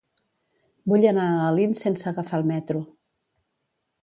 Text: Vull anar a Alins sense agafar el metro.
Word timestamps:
Vull 0.91 1.05
anar 1.09 1.27
a 1.33 1.43
Alins 1.49 1.83
sense 1.87 2.09
agafar 2.13 2.41
el 2.43 2.49
metro. 2.53 2.83